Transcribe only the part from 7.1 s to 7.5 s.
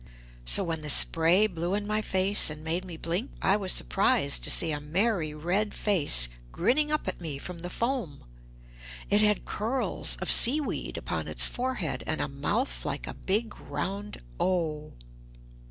me